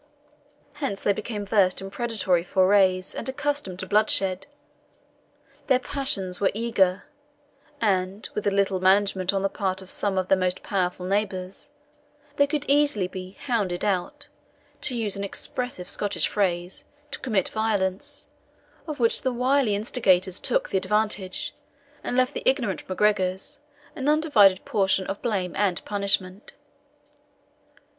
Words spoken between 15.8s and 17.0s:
Scottish phrase,